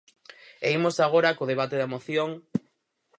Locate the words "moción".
1.93-2.29